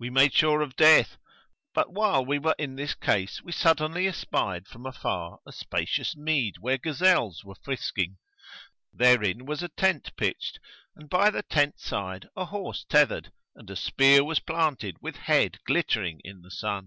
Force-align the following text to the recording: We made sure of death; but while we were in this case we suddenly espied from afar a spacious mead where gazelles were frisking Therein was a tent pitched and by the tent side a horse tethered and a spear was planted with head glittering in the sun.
We 0.00 0.08
made 0.08 0.32
sure 0.32 0.62
of 0.62 0.74
death; 0.74 1.18
but 1.74 1.92
while 1.92 2.24
we 2.24 2.38
were 2.38 2.54
in 2.58 2.76
this 2.76 2.94
case 2.94 3.42
we 3.42 3.52
suddenly 3.52 4.06
espied 4.08 4.66
from 4.66 4.86
afar 4.86 5.40
a 5.46 5.52
spacious 5.52 6.16
mead 6.16 6.54
where 6.60 6.78
gazelles 6.78 7.44
were 7.44 7.56
frisking 7.62 8.16
Therein 8.90 9.44
was 9.44 9.62
a 9.62 9.68
tent 9.68 10.16
pitched 10.16 10.58
and 10.94 11.10
by 11.10 11.28
the 11.28 11.42
tent 11.42 11.78
side 11.78 12.26
a 12.34 12.46
horse 12.46 12.86
tethered 12.88 13.32
and 13.54 13.68
a 13.68 13.76
spear 13.76 14.24
was 14.24 14.40
planted 14.40 14.96
with 15.02 15.16
head 15.16 15.58
glittering 15.66 16.22
in 16.24 16.40
the 16.40 16.50
sun. 16.50 16.74